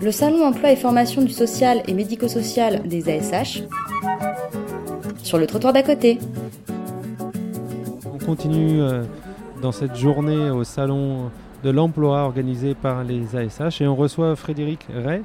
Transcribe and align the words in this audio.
le 0.00 0.12
Salon 0.12 0.44
Emploi 0.44 0.70
et 0.70 0.76
Formation 0.76 1.22
du 1.22 1.32
Social 1.32 1.82
et 1.88 1.94
Médico-Social 1.94 2.86
des 2.86 3.08
ASH, 3.08 3.62
sur 5.22 5.38
le 5.38 5.46
trottoir 5.46 5.72
d'à 5.72 5.82
côté. 5.82 6.18
On 8.14 8.24
continue 8.24 8.80
euh, 8.80 9.02
dans 9.60 9.72
cette 9.72 9.96
journée 9.96 10.50
au 10.50 10.62
Salon 10.62 11.30
de 11.64 11.70
l'Emploi 11.70 12.22
organisé 12.22 12.74
par 12.74 13.02
les 13.02 13.34
ASH 13.34 13.80
et 13.80 13.88
on 13.88 13.96
reçoit 13.96 14.36
Frédéric 14.36 14.86
Ray, 14.94 15.22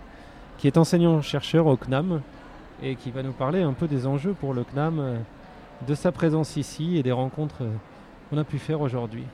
qui 0.57 0.67
est 0.67 0.77
enseignant-chercheur 0.77 1.67
au 1.67 1.77
CNAM 1.77 2.21
et 2.81 2.95
qui 2.95 3.11
va 3.11 3.21
nous 3.21 3.31
parler 3.31 3.61
un 3.61 3.73
peu 3.73 3.87
des 3.87 4.07
enjeux 4.07 4.33
pour 4.33 4.53
le 4.53 4.63
CNAM, 4.63 4.99
euh, 4.99 5.15
de 5.87 5.93
sa 5.93 6.11
présence 6.11 6.57
ici 6.57 6.97
et 6.97 7.03
des 7.03 7.11
rencontres 7.11 7.61
euh, 7.61 7.69
qu'on 8.29 8.37
a 8.37 8.43
pu 8.43 8.57
faire 8.57 8.81
aujourd'hui. 8.81 9.25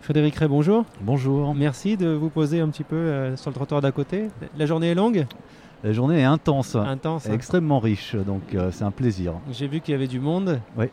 Frédéric 0.00 0.36
Ray, 0.36 0.48
bonjour. 0.48 0.84
Bonjour. 1.00 1.54
Merci 1.54 1.96
de 1.96 2.08
vous 2.08 2.30
poser 2.30 2.60
un 2.60 2.68
petit 2.68 2.84
peu 2.84 2.96
euh, 2.96 3.36
sur 3.36 3.50
le 3.50 3.54
trottoir 3.54 3.80
d'à 3.80 3.92
côté. 3.92 4.28
La 4.56 4.66
journée 4.66 4.90
est 4.90 4.94
longue? 4.94 5.26
La 5.84 5.92
journée 5.92 6.20
est 6.20 6.24
intense, 6.24 6.74
Intense. 6.74 7.26
hein 7.28 7.32
extrêmement 7.34 7.78
riche, 7.78 8.16
donc 8.16 8.42
euh, 8.54 8.70
c'est 8.72 8.84
un 8.84 8.90
plaisir. 8.90 9.34
J'ai 9.52 9.68
vu 9.68 9.80
qu'il 9.80 9.92
y 9.92 9.94
avait 9.94 10.08
du 10.08 10.18
monde. 10.18 10.60
Oui. 10.76 10.86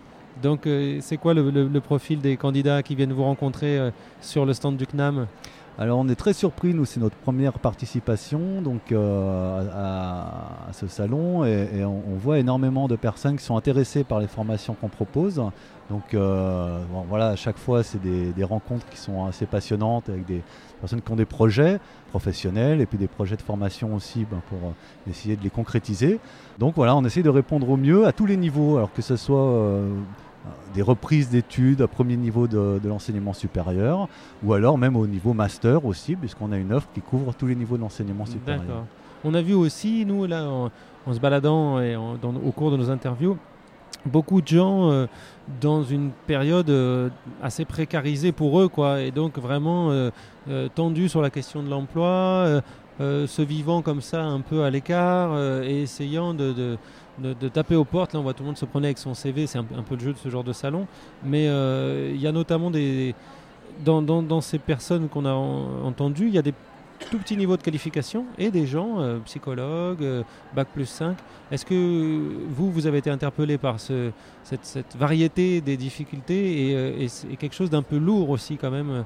Donc, 0.43 0.67
euh, 0.67 0.98
c'est 1.02 1.17
quoi 1.17 1.34
le, 1.34 1.49
le- 1.49 1.67
le 1.67 1.81
profil 1.81 2.20
des 2.20 2.35
candidats 2.38 2.84
qui 2.84 2.93
viennent 2.93 3.13
vous 3.13 3.23
rencontrer 3.23 3.79
sur 4.21 4.45
le 4.45 4.53
stand 4.53 4.76
du 4.77 4.85
CNAM 4.85 5.27
Alors 5.77 5.99
on 5.99 6.07
est 6.07 6.15
très 6.15 6.31
surpris, 6.31 6.73
nous 6.73 6.85
c'est 6.85 7.02
notre 7.02 7.17
première 7.17 7.59
participation 7.59 8.61
donc 8.61 8.93
euh, 8.93 9.61
à, 9.73 10.71
ce 10.71 10.88
salon 10.88 11.43
et, 11.43 11.84
on, 11.84 12.15
voit 12.15 12.39
énormément 12.39 12.88
de 12.88 12.95
personnes 12.95 13.35
qui 13.35 13.43
sont 13.43 13.57
intéressées 13.57 14.05
par 14.05 14.21
les 14.21 14.27
formations 14.27 14.73
qu'on 14.73 14.88
propose. 14.88 15.43
Donc 15.89 16.13
euh, 16.13 16.79
bon, 16.91 17.03
voilà, 17.09 17.27
à 17.27 17.35
chaque 17.35 17.57
fois 17.57 17.84
c'est 17.84 18.01
des, 18.01 18.31
des 18.31 18.43
rencontres 18.45 18.88
qui 18.89 18.98
sont 18.98 19.25
assez 19.25 19.45
passionnantes 19.45 20.07
avec 20.07 20.25
des 20.25 20.41
personnes 20.79 21.01
qui 21.01 21.11
ont 21.11 21.17
des 21.17 21.25
projets 21.25 21.79
professionnels 22.09 22.79
et 22.79 22.85
puis 22.85 22.98
des 22.98 23.07
projets 23.07 23.35
de 23.35 23.41
formation 23.41 23.93
aussi 23.93 24.26
ben, 24.29 24.41
pour 24.48 24.70
euh, 24.70 25.09
essayer 25.09 25.35
de 25.35 25.43
les 25.43 25.49
concrétiser. 25.49 26.20
Donc 26.57 26.76
voilà, 26.76 26.96
on 26.96 27.03
essaie 27.03 27.23
de 27.23 27.29
répondre 27.29 27.70
au 27.70 27.76
mieux 27.76 28.07
à 28.07 28.13
tous 28.13 28.26
les 28.26 28.37
niveaux, 28.37 28.77
alors 28.77 28.93
que 28.93 29.01
ce 29.01 29.18
soit 29.18 29.43
euh, 29.43 29.90
des 30.74 30.82
reprises 30.82 31.29
d'études 31.29 31.82
à 31.82 31.88
premier 31.88 32.18
niveau 32.18 32.48
de, 32.48 32.79
l'enseignement 32.85 33.34
supérieur, 33.34 34.07
ou 34.43 34.54
alors 34.54 34.77
même 34.77 34.96
au 34.96 35.07
niveau 35.07 35.34
master 35.34 35.85
aussi, 35.85 36.15
puisqu'on 36.15 36.52
a 36.52 36.57
une 36.57 36.74
offre 36.74 36.87
qui 36.93 37.02
couvre 37.02 37.34
tous 37.34 37.48
les 37.48 37.55
niveaux 37.55 37.77
de 37.77 37.82
l'enseignement 37.82 38.26
supérieur. 38.26 38.85
On 39.24 39.34
a 39.34 39.41
vu 39.41 39.54
aussi, 39.54 40.05
nous, 40.05 40.26
là, 40.26 40.46
en, 40.46 41.13
se 41.13 41.20
baladant 41.20 41.79
et 41.79 41.96
au 41.96 42.52
cours 42.52 42.71
de 42.71 42.77
nos 42.77 42.90
interviews, 42.90 43.37
beaucoup 44.05 44.41
de 44.41 44.48
gens 44.48 44.91
euh, 44.91 45.07
dans 45.62 45.84
une 45.84 46.12
période 46.27 46.70
euh, 46.70 47.09
assez 47.41 47.65
précarisée 47.65 48.32
pour 48.32 48.59
eux, 48.59 48.68
quoi, 48.68 49.02
et 49.02 49.12
donc 49.12 49.37
vraiment 49.37 49.91
euh, 49.91 50.12
tendus 50.76 51.09
sur 51.09 51.21
la 51.21 51.30
question 51.30 51.63
de 51.63 51.70
l'emploi, 51.70 52.62
se 52.99 53.41
vivant 53.41 53.82
comme 53.82 54.02
ça 54.02 54.24
un 54.24 54.40
peu 54.40 54.63
à 54.63 54.70
l'écart 54.70 55.37
et 55.63 55.82
essayant 55.82 56.34
de- 56.34 56.77
de- 57.20 57.34
taper 57.49 57.76
aux 57.76 57.85
portes. 57.85 58.13
Là, 58.13 58.20
on 58.20 58.24
voit 58.24 58.34
tout 58.34 58.44
le 58.44 58.48
monde 58.48 58.58
se 58.58 58.66
promener 58.66 58.88
avec 58.90 58.98
son 58.98 59.13
CV, 59.13 59.48
c'est 59.48 59.58
un, 59.58 59.66
un 59.77 59.84
peu 59.84 59.96
le 59.96 60.02
jeu 60.02 60.13
de 60.13 60.18
ce 60.18 60.30
genre 60.30 60.44
de 60.44 60.54
salon, 60.54 60.88
mais 61.24 61.48
euh, 61.48 62.12
il 62.13 62.21
y 62.21 62.27
a 62.27 62.32
notamment 62.32 62.71
des 62.71 63.16
dans, 63.84 64.02
dans- 64.02 64.22
ces 64.41 64.58
personnes 64.59 65.09
qu'on 65.09 65.25
a 65.25 65.34
en- 65.34 65.86
entendues, 65.86 66.28
il 66.28 66.34
y 66.34 66.38
a 66.38 66.41
des 66.41 66.53
tout 67.09 67.18
petits 67.19 67.38
niveaux 67.38 67.57
de 67.57 67.62
qualification 67.62 68.25
et 68.38 68.51
des 68.51 68.66
gens, 68.66 69.00
euh, 69.00 69.19
psychologues, 69.25 70.03
euh, 70.03 70.24
bac 70.56 70.68
plus 70.74 70.85
5. 70.85 71.18
Est-ce 71.52 71.66
que 71.66 71.74
vous, 72.50 72.72
vous 72.72 72.88
avez 72.88 73.00
été 73.00 73.09
interpellé 73.09 73.57
par 73.57 73.79
ce, 73.79 74.12
cette, 74.44 74.96
variété 74.97 75.62
des 75.62 75.78
difficultés 75.78 76.69
et, 76.69 76.75
euh, 76.75 77.07
quelque 77.40 77.56
chose 77.56 77.69
d'un 77.69 77.84
peu 77.84 77.97
lourd 77.97 78.29
aussi 78.29 78.57
quand 78.57 78.72
même 78.72 79.03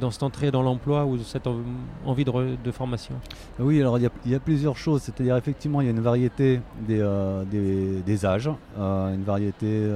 dans 0.00 0.10
cette 0.10 0.22
entrée 0.22 0.50
dans 0.50 0.62
l'emploi 0.62 1.04
ou 1.04 1.18
cette 1.18 1.46
en- 1.46 1.58
envie 2.06 2.24
de, 2.24 2.70
formation? 2.70 3.16
Oui, 3.58 3.80
alors 3.80 3.98
il 3.98 4.10
y, 4.30 4.34
a, 4.34 4.40
plusieurs 4.40 4.78
choses, 4.78 5.02
c'est-à-dire 5.02 5.36
effectivement 5.36 5.82
il 5.82 5.84
y 5.84 5.88
a 5.88 5.90
une 5.90 6.00
variété 6.00 6.60
des, 6.88 8.24
âges, 8.24 8.48
une 8.78 9.24
variété 9.24 9.90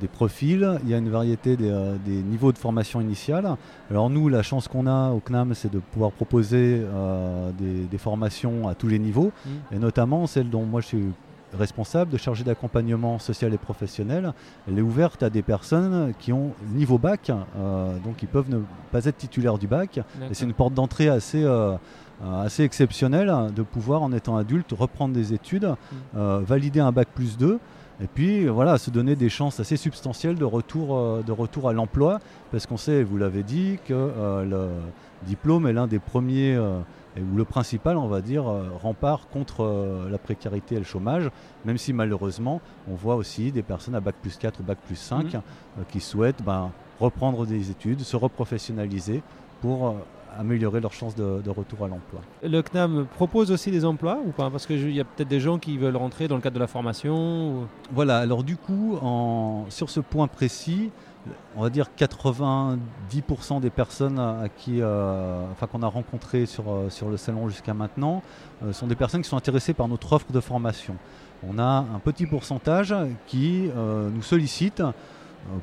des 0.00 0.08
profils, 0.08 0.78
il 0.84 0.90
y 0.90 0.94
a 0.94 0.98
une 0.98 1.08
variété 1.10 1.56
des, 1.56 1.68
euh, 1.70 1.96
des 2.04 2.22
niveaux 2.22 2.52
de 2.52 2.58
formation 2.58 3.00
initiale. 3.00 3.56
Alors 3.90 4.10
nous, 4.10 4.28
la 4.28 4.42
chance 4.42 4.68
qu'on 4.68 4.86
a 4.86 5.10
au 5.10 5.20
CNAM, 5.20 5.54
c'est 5.54 5.72
de 5.72 5.80
pouvoir 5.80 6.12
proposer 6.12 6.80
euh, 6.84 7.50
des, 7.58 7.84
des 7.86 7.98
formations 7.98 8.68
à 8.68 8.74
tous 8.74 8.88
les 8.88 8.98
niveaux, 8.98 9.32
Mm. 9.44 9.74
et 9.74 9.78
notamment 9.78 10.26
celle 10.26 10.48
dont 10.50 10.64
moi 10.64 10.80
je 10.80 10.86
suis 10.86 11.04
responsable 11.58 12.10
de 12.10 12.16
chargé 12.16 12.44
d'accompagnement 12.44 13.18
social 13.18 13.52
et 13.52 13.58
professionnel, 13.58 14.32
elle 14.66 14.78
est 14.78 14.82
ouverte 14.82 15.22
à 15.22 15.28
des 15.30 15.42
personnes 15.42 16.14
qui 16.18 16.32
ont 16.32 16.52
niveau 16.72 16.96
bac, 16.96 17.30
euh, 17.30 17.98
donc 18.04 18.22
ils 18.22 18.28
peuvent 18.28 18.48
ne 18.48 18.60
pas 18.90 19.04
être 19.04 19.18
titulaires 19.18 19.58
du 19.58 19.66
bac, 19.66 19.98
et 20.30 20.34
c'est 20.34 20.44
une 20.46 20.54
porte 20.54 20.72
d'entrée 20.74 21.08
assez, 21.08 21.42
euh, 21.44 21.72
euh, 22.24 22.42
assez 22.42 22.62
exceptionnelle 22.62 23.30
de 23.54 23.62
pouvoir, 23.62 24.02
en 24.02 24.12
étant 24.12 24.36
adulte, 24.38 24.72
reprendre 24.72 25.12
des 25.12 25.34
études, 25.34 25.74
euh, 26.16 26.40
valider 26.46 26.80
un 26.80 26.92
bac 26.92 27.08
plus 27.14 27.36
2, 27.36 27.58
et 28.02 28.06
puis 28.08 28.46
voilà, 28.48 28.78
se 28.78 28.90
donner 28.90 29.14
des 29.14 29.28
chances 29.28 29.60
assez 29.60 29.76
substantielles 29.76 30.34
de 30.36 30.44
retour, 30.44 30.96
euh, 30.96 31.22
de 31.22 31.30
retour 31.32 31.68
à 31.68 31.72
l'emploi, 31.72 32.18
parce 32.50 32.66
qu'on 32.66 32.76
sait, 32.76 33.02
vous 33.04 33.16
l'avez 33.16 33.42
dit, 33.44 33.78
que 33.86 33.92
euh, 33.94 34.44
le 34.44 34.68
diplôme 35.26 35.66
est 35.68 35.72
l'un 35.72 35.86
des 35.86 36.00
premiers, 36.00 36.54
euh, 36.56 36.80
ou 37.16 37.36
le 37.36 37.44
principal, 37.44 37.96
on 37.98 38.08
va 38.08 38.20
dire, 38.22 38.44
rempart 38.82 39.28
contre 39.28 40.08
la 40.10 40.16
précarité 40.18 40.76
et 40.76 40.78
le 40.78 40.84
chômage, 40.84 41.30
même 41.66 41.76
si 41.76 41.92
malheureusement, 41.92 42.60
on 42.90 42.94
voit 42.94 43.16
aussi 43.16 43.52
des 43.52 43.62
personnes 43.62 43.94
à 43.94 44.00
bac 44.00 44.14
plus 44.22 44.36
4 44.38 44.60
ou 44.60 44.62
bac 44.62 44.78
plus 44.86 44.96
5 44.96 45.34
Mhm. 45.34 45.40
euh, 45.78 45.82
qui 45.90 46.00
souhaitent 46.00 46.42
ben, 46.42 46.70
reprendre 46.98 47.44
des 47.46 47.70
études, 47.70 48.00
se 48.00 48.16
reprofessionnaliser 48.16 49.22
pour 49.60 49.94
améliorer 50.38 50.80
leurs 50.80 50.92
chances 50.92 51.14
de, 51.14 51.40
de 51.42 51.50
retour 51.50 51.84
à 51.84 51.88
l'emploi. 51.88 52.20
Le 52.42 52.60
CNAM 52.62 53.06
propose 53.14 53.50
aussi 53.50 53.70
des 53.70 53.84
emplois 53.84 54.18
ou 54.26 54.30
pas? 54.30 54.50
Parce 54.50 54.66
qu'il 54.66 54.92
y 54.94 55.00
a 55.00 55.04
peut-être 55.04 55.28
des 55.28 55.40
gens 55.40 55.58
qui 55.58 55.78
veulent 55.78 55.96
rentrer 55.96 56.28
dans 56.28 56.36
le 56.36 56.40
cadre 56.42 56.54
de 56.54 56.60
la 56.60 56.66
formation. 56.66 57.60
ou- 57.62 57.66
Voilà, 57.92 58.18
alors 58.18 58.42
du 58.44 58.56
coup, 58.56 58.96
en- 59.02 59.66
sur 59.68 59.90
ce 59.90 60.00
point 60.00 60.26
précis, 60.28 60.90
on 61.56 61.62
va 61.62 61.70
dire 61.70 61.86
90% 61.96 63.60
des 63.60 63.70
personnes 63.70 64.18
à, 64.18 64.44
qui, 64.56 64.80
euh, 64.80 65.44
enfin, 65.52 65.66
qu'on 65.66 65.82
a 65.82 65.86
rencontrées 65.86 66.46
sur, 66.46 66.64
euh, 66.72 66.90
sur 66.90 67.08
le 67.08 67.16
salon 67.16 67.48
jusqu'à 67.48 67.74
maintenant 67.74 68.22
euh, 68.64 68.72
sont 68.72 68.86
des 68.86 68.94
personnes 68.96 69.22
qui 69.22 69.28
sont 69.28 69.36
intéressées 69.36 69.74
par 69.74 69.88
notre 69.88 70.12
offre 70.12 70.32
de 70.32 70.40
formation. 70.40 70.96
On 71.48 71.58
a 71.58 71.84
un 71.94 71.98
petit 72.02 72.26
pourcentage 72.26 72.94
qui 73.26 73.68
euh, 73.76 74.08
nous 74.14 74.22
sollicite 74.22 74.82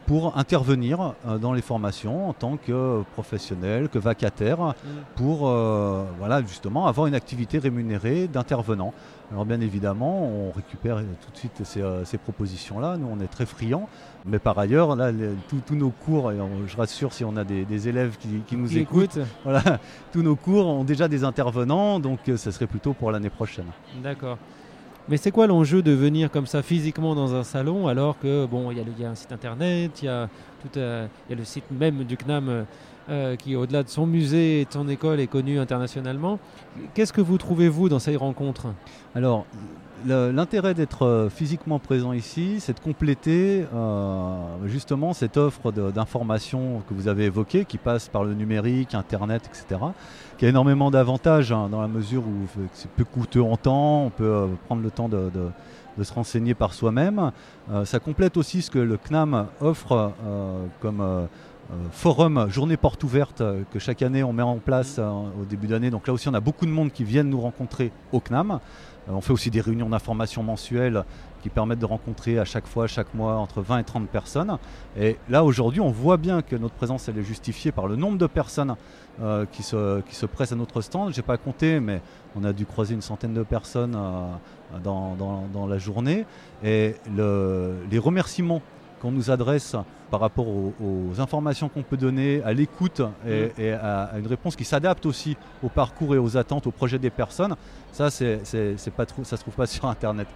pour 0.06 0.38
intervenir 0.38 1.14
euh, 1.26 1.38
dans 1.38 1.54
les 1.54 1.62
formations 1.62 2.30
en 2.30 2.34
tant 2.34 2.58
que 2.58 3.02
professionnel, 3.14 3.90
que 3.90 3.98
vacataire, 4.00 4.76
pour 5.16 5.48
euh, 5.48 6.04
voilà, 6.20 6.42
justement 6.42 6.88
avoir 6.88 7.08
une 7.08 7.16
activité 7.16 7.60
rémunérée 7.60 8.28
d'intervenant. 8.28 8.94
Alors 9.32 9.46
bien 9.46 9.62
évidemment, 9.62 10.24
on 10.24 10.52
récupère 10.52 10.98
tout 10.98 11.32
de 11.32 11.38
suite 11.38 11.62
ces, 11.64 11.82
euh, 11.82 12.04
ces 12.04 12.18
propositions-là, 12.18 12.98
nous 12.98 13.08
on 13.12 13.20
est 13.22 13.28
très 13.28 13.46
friands, 13.46 13.88
mais 14.26 14.40
par 14.40 14.58
ailleurs, 14.58 14.96
là, 14.96 15.12
tous- 15.48 15.76
nos 15.76 15.92
cours, 15.92 16.32
et 16.32 16.42
on- 16.42 16.66
je 16.68 16.76
rassure 16.76 17.14
si 17.14 17.24
on 17.24 17.38
a 17.38 17.44
des, 17.44 17.64
des 17.64 17.88
élèves 17.88 18.18
qui, 18.18 18.28
qui 18.48 18.58
nous 18.58 18.76
écoutent, 18.78 19.20
voilà, 19.44 19.62
tous 20.12 20.24
nos 20.24 20.36
cours 20.36 20.66
ont 20.68 20.84
déjà 20.84 21.08
des 21.08 21.24
intervenants, 21.24 22.00
donc 22.00 22.20
euh, 22.28 22.38
ce 22.38 22.50
serait 22.52 22.68
plutôt 22.68 22.94
pour 22.94 23.12
l'année 23.12 23.30
prochaine. 23.30 23.68
D'accord. 24.04 24.38
Mais 25.10 25.18
c'est 25.18 25.32
quoi 25.32 25.48
l'enjeu 25.48 25.82
de 25.82 25.92
venir 25.92 26.30
comme 26.30 26.46
ça 26.46 26.62
physiquement 26.62 27.16
dans 27.16 27.34
un 27.34 27.44
salon 27.44 27.88
alors 27.88 28.20
que 28.20 28.46
bon, 28.46 28.70
il 28.70 28.78
y, 28.78 29.04
a 29.04 29.10
un 29.10 29.16
site 29.16 29.32
internet, 29.32 30.04
il 30.04 30.06
y 30.06 30.08
a 30.08 30.30
tout, 30.62 30.78
euh, 30.78 31.08
il 31.28 31.32
y 31.32 31.34
a 31.34 31.38
le 31.40 31.46
site 31.46 31.64
même 31.72 32.04
du 32.04 32.16
CNAM 32.16 32.68
euh, 33.10 33.36
qui, 33.36 33.56
au-delà 33.56 33.82
de 33.82 33.90
son 33.90 34.06
musée 34.06 34.62
et 34.62 34.66
de 34.66 34.72
son 34.72 34.88
école, 34.88 35.20
est 35.20 35.28
connu 35.28 35.58
internationalement. 35.58 36.38
Qu'est-ce 36.94 37.12
que 37.12 37.22
vous 37.22 37.40
trouvez 37.40 37.68
vous 37.68 37.90
dans 37.90 37.98
ces 37.98 38.16
rencontres? 38.16 38.68
Alors, 39.16 39.48
l'intérêt 40.06 40.76
d'être 40.76 41.08
euh, 41.08 41.30
physiquement 41.30 41.80
présent 41.80 42.14
ici, 42.14 42.58
c'est 42.60 42.74
de 42.74 42.80
compléter 42.80 43.66
euh, 43.74 44.38
justement 44.68 45.14
cette 45.14 45.38
offre 45.38 45.72
de- 45.72 45.90
d'information 45.90 46.84
que 46.88 46.94
vous 46.94 47.08
avez 47.08 47.26
évoquée, 47.26 47.66
qui 47.66 47.80
passe 47.80 48.10
par 48.10 48.24
le 48.24 48.36
numérique, 48.36 48.94
Internet, 48.94 49.50
etc., 49.50 49.82
qui 50.38 50.46
a 50.46 50.50
énormément 50.50 50.92
d'avantages 50.92 51.52
hein, 51.52 51.68
dans 51.70 51.82
la 51.82 51.88
mesure 51.88 52.22
où 52.22 52.62
c'est 52.74 52.92
peu 52.92 53.06
coûteux 53.06 53.42
en 53.42 53.58
temps, 53.58 54.04
on 54.06 54.10
peut 54.12 54.48
prendre 54.68 54.84
le 54.84 54.92
temps 54.92 55.10
de, 55.10 55.32
se 56.02 56.14
renseigner 56.14 56.54
par 56.54 56.74
soi-même. 56.74 57.32
Ça 57.84 58.00
complète 58.00 58.38
aussi 58.38 58.62
ce 58.62 58.72
que 58.72 58.80
le 58.80 58.96
CNAM 58.96 59.48
offre 59.60 60.14
comme 60.80 61.28
forum 61.92 62.48
journée 62.50 62.78
porte 62.78 63.04
ouverte 63.04 63.42
euh, 63.42 63.62
que 63.72 63.80
chaque 63.80 64.02
année 64.02 64.24
on 64.24 64.34
met 64.34 64.44
en 64.44 64.58
place 64.58 64.96
euh, 65.00 65.08
au 65.42 65.46
début 65.46 65.68
d'année. 65.68 65.90
Donc 65.92 66.08
là 66.08 66.14
aussi 66.14 66.28
on 66.28 66.34
a 66.34 66.40
beaucoup 66.40 66.66
de 66.66 66.72
monde 66.72 66.92
qui 66.92 67.04
viennent 67.04 67.30
nous 67.30 67.42
rencontrer 67.42 67.92
au 68.12 68.20
CNAM. 68.20 68.52
Euh, 69.08 69.12
on 69.14 69.22
fait 69.22 69.34
aussi 69.34 69.50
des 69.52 69.62
réunions 69.62 69.90
d'information 69.90 70.42
mensuelles 70.44 71.04
qui 71.42 71.50
permettent 71.50 71.80
de 71.80 71.86
rencontrer 71.86 72.38
à 72.38 72.44
chaque 72.44 72.68
fois, 72.68 72.86
chaque 72.88 73.14
mois, 73.14 73.36
entre 73.38 73.62
20 73.62 73.80
et 73.80 73.84
30 73.84 74.10
personnes. 74.10 74.58
Et 75.00 75.18
là 75.30 75.44
aujourd'hui 75.44 75.80
on 75.80 75.92
voit 75.92 76.18
bien 76.18 76.42
que 76.42 76.56
notre 76.56 76.76
présence 76.76 77.08
elle 77.08 77.18
est 77.18 77.24
justifiée 77.24 77.72
par 77.72 77.88
le 77.88 77.96
nombre 77.96 78.18
de 78.18 78.28
personnes 78.28 78.76
euh, 79.22 79.46
qui, 79.52 79.64
se, 79.64 80.02
qui 80.02 80.16
se 80.16 80.26
pressent 80.26 80.52
à 80.54 80.56
notre 80.56 80.82
stand. 80.82 81.14
J'ai 81.14 81.22
pas 81.22 81.38
compté 81.38 81.80
mais 81.80 82.02
on 82.36 82.44
a 82.44 82.52
dû 82.54 82.66
croiser 82.66 82.94
une 82.96 83.02
centaine 83.02 83.34
de 83.34 83.44
personnes 83.44 83.96
euh, 83.96 84.80
dans, 84.84 85.16
dans- 85.16 85.46
dans 85.54 85.68
la 85.68 85.78
journée. 85.78 86.26
Et 86.64 86.96
le- 87.16 87.76
les 87.92 88.00
remerciements 88.00 88.62
qu'on 89.02 89.12
nous 89.12 89.32
adresse 89.32 89.76
par 90.12 90.20
rapport 90.20 90.48
aux, 90.48 91.20
informations 91.20 91.70
qu'on 91.70 91.84
peut 91.84 91.98
donner, 91.98 92.42
à 92.44 92.54
l'écoute 92.54 93.02
et, 93.28 93.52
mm. 93.58 93.80
à, 93.82 94.12
une 94.18 94.28
réponse 94.28 94.56
qui 94.56 94.66
s'adapte 94.66 95.06
aussi 95.06 95.38
au 95.64 95.70
parcours 95.70 96.16
et 96.16 96.18
aux 96.18 96.38
attentes, 96.38 96.68
au 96.68 96.72
projet 96.72 97.00
des 97.00 97.10
personnes, 97.10 97.56
ça, 97.92 98.10
c'est, 98.10 98.42
pas 98.96 99.06
trop, 99.06 99.24
ça 99.24 99.38
se 99.38 99.42
trouve 99.42 99.56
pas 99.56 99.66
sur 99.68 99.86
Internet. 99.86 100.28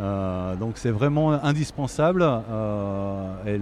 Euh, 0.00 0.56
donc 0.56 0.72
c'est 0.76 0.90
vraiment 0.90 1.32
indispensable 1.32 2.24
euh, 2.24 3.44
et 3.46 3.58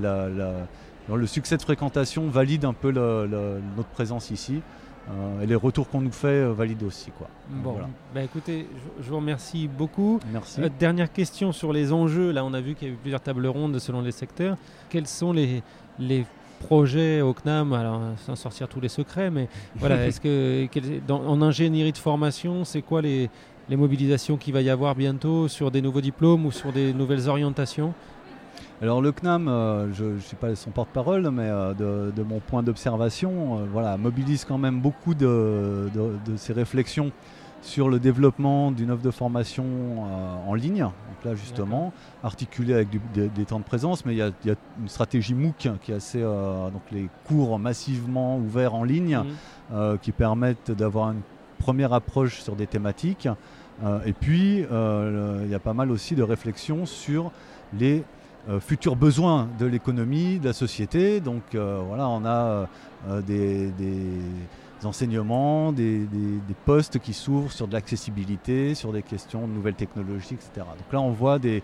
le 1.14 1.26
succès 1.26 1.56
de 1.56 1.62
fréquentation 1.62 2.28
valide 2.28 2.64
un 2.64 2.74
peu 2.74 2.90
notre 2.90 3.88
présence 3.90 4.30
ici. 4.30 4.62
Euh, 5.10 5.42
et 5.42 5.46
les 5.46 5.54
retours 5.54 5.88
qu'on 5.88 6.00
nous 6.00 6.12
fait 6.12 6.28
euh, 6.28 6.52
valident 6.52 6.84
aussi. 6.84 7.10
Quoi. 7.10 7.28
Bon, 7.48 7.76
bah, 8.14 8.22
écoutez, 8.22 8.66
je, 9.00 9.08
vous 9.08 9.16
remercie 9.16 9.68
beaucoup. 9.68 10.20
Merci. 10.32 10.60
Euh, 10.60 10.68
dernière 10.78 11.12
question 11.12 11.52
sur 11.52 11.72
les 11.72 11.92
enjeux. 11.92 12.30
Là, 12.30 12.44
on 12.44 12.52
a 12.52 12.60
vu 12.60 12.74
qu'il 12.74 12.88
y 12.88 12.90
a 12.90 12.94
eu 12.94 12.96
plusieurs 12.96 13.20
tables 13.20 13.46
rondes 13.46 13.78
selon 13.78 14.02
les 14.02 14.12
secteurs. 14.12 14.56
Quels 14.90 15.06
sont 15.06 15.32
les, 15.32 15.62
les 15.98 16.26
projets 16.60 17.22
au 17.22 17.32
CNAM, 17.32 17.72
alors 17.72 18.00
sans 18.18 18.36
sortir 18.36 18.68
tous 18.68 18.80
les 18.80 18.88
secrets, 18.88 19.30
mais 19.30 19.48
voilà, 19.76 20.06
est-ce 20.06 20.20
que 20.20 20.66
en 21.10 21.40
ingénierie 21.40 21.92
de 21.92 21.98
formation, 21.98 22.64
c'est 22.64 22.82
quoi 22.82 23.00
les, 23.00 23.30
les 23.68 23.76
mobilisations 23.76 24.36
qu'il 24.36 24.52
va 24.52 24.60
y 24.60 24.68
avoir 24.68 24.94
bientôt 24.94 25.48
sur 25.48 25.70
des 25.70 25.80
nouveaux 25.80 26.00
diplômes 26.00 26.46
ou 26.46 26.52
sur 26.52 26.72
des 26.72 26.92
nouvelles 26.92 27.28
orientations? 27.28 27.94
Alors 28.80 29.02
le 29.02 29.10
CNAM, 29.10 29.48
euh, 29.48 29.92
je 29.92 30.04
ne 30.04 30.20
suis 30.20 30.36
pas 30.36 30.54
son 30.54 30.70
porte-parole, 30.70 31.28
mais 31.32 31.48
euh, 31.48 32.12
de, 32.12 32.22
mon 32.22 32.38
point 32.38 32.62
d'observation, 32.62 33.58
euh, 33.58 33.66
voilà, 33.72 33.96
mobilise 33.96 34.44
quand 34.44 34.58
même 34.58 34.80
beaucoup 34.80 35.14
de, 35.14 35.90
ses 36.36 36.52
réflexions 36.52 37.10
sur 37.60 37.88
le 37.88 37.98
développement 37.98 38.70
d'une 38.70 38.92
offre 38.92 39.02
de 39.02 39.10
formation 39.10 39.64
en 40.46 40.54
ligne, 40.54 40.82
donc 40.82 41.24
là 41.24 41.34
justement, 41.34 41.92
articulée 42.22 42.72
avec 42.72 42.88
des, 43.12 43.44
temps 43.44 43.58
de 43.58 43.64
présence, 43.64 44.06
mais 44.06 44.14
il 44.14 44.18
y, 44.18 44.22
a, 44.22 44.54
une 44.80 44.88
stratégie 44.88 45.34
MOOC 45.34 45.68
qui 45.82 45.90
est 45.90 45.96
assez, 45.96 46.22
donc 46.22 46.82
les 46.92 47.08
cours 47.26 47.58
massivement 47.58 48.38
ouverts 48.38 48.76
en 48.76 48.84
ligne, 48.84 49.24
mmh. 49.72 49.98
qui 50.00 50.12
permettent 50.12 50.70
d'avoir 50.70 51.10
une 51.10 51.22
première 51.58 51.92
approche 51.92 52.42
sur 52.42 52.54
des 52.54 52.68
thématiques. 52.68 53.28
et 54.06 54.12
puis, 54.12 54.58
il 54.58 55.50
y 55.50 55.54
a 55.54 55.60
pas 55.60 55.74
mal 55.74 55.90
aussi 55.90 56.14
de 56.14 56.22
réflexions 56.22 56.86
sur 56.86 57.32
les 57.76 58.04
futurs 58.60 58.96
besoins 58.96 59.48
de 59.58 59.66
l'économie, 59.66 60.38
de 60.38 60.46
la 60.46 60.52
société. 60.52 61.20
Donc 61.20 61.42
euh, 61.54 61.82
voilà, 61.86 62.08
on 62.08 62.24
a 62.24 62.68
euh, 63.08 63.20
des, 63.22 63.70
enseignements, 64.84 65.72
des, 65.72 66.06
postes 66.64 66.98
qui 66.98 67.12
s'ouvrent 67.12 67.52
sur 67.52 67.68
de 67.68 67.72
l'accessibilité, 67.72 68.74
sur 68.74 68.92
des 68.92 69.02
questions 69.02 69.46
de 69.46 69.52
nouvelles 69.52 69.74
technologies, 69.74 70.34
etc. 70.34 70.50
Donc 70.56 70.92
là, 70.92 71.00
on 71.00 71.10
voit 71.10 71.38
des, 71.38 71.62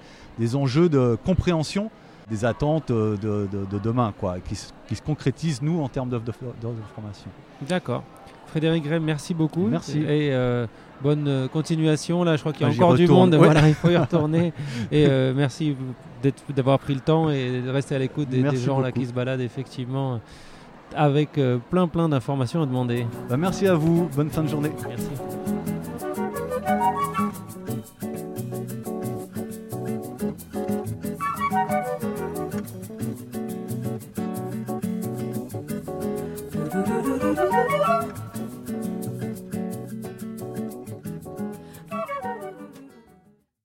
enjeux 0.54 0.88
de 0.88 1.16
compréhension 1.24 1.90
des 2.30 2.44
attentes 2.44 2.90
de, 2.90 3.78
demain, 3.82 4.12
quoi, 4.18 4.36
qui, 4.40 4.54
se 4.56 5.02
concrétisent, 5.02 5.62
nous, 5.62 5.80
en 5.80 5.88
termes 5.88 6.08
d'offres 6.08 6.24
de, 6.24 6.68
formation. 6.94 7.30
D'accord. 7.68 8.02
Frédéric 8.46 8.84
Gray, 8.84 9.00
merci 9.00 9.34
beaucoup. 9.34 9.66
Merci. 9.66 9.98
Et 9.98 10.32
euh, 10.32 10.66
bonne 11.02 11.26
euh, 11.26 11.48
continuation. 11.48 12.22
Là, 12.22 12.36
je 12.36 12.40
crois 12.40 12.52
qu'il 12.52 12.62
y 12.62 12.70
a 12.70 12.72
ah, 12.72 12.74
encore 12.74 12.94
du 12.94 13.08
monde. 13.08 13.34
Voilà, 13.34 13.68
il 13.68 13.74
faut 13.74 13.90
y 13.90 13.96
retourner. 13.96 14.52
et 14.92 15.06
euh, 15.08 15.32
merci 15.34 15.76
d'avoir 16.54 16.78
pris 16.78 16.94
le 16.94 17.00
temps 17.00 17.30
et 17.30 17.62
de 17.62 17.70
rester 17.70 17.96
à 17.96 17.98
l'écoute 17.98 18.28
des, 18.28 18.44
gens 18.56 18.80
là 18.80 18.92
qui 18.92 19.06
se 19.06 19.12
baladent 19.12 19.40
effectivement 19.40 20.20
avec 20.94 21.38
plein 21.70 21.88
plein 21.88 22.08
d'informations 22.08 22.62
à 22.62 22.66
demander. 22.66 23.06
Bah, 23.28 23.36
merci 23.36 23.66
à 23.66 23.74
vous. 23.74 24.08
Bonne 24.14 24.30
fin 24.30 24.42
de 24.42 24.48
journée. 24.48 24.70
Merci. 24.88 25.10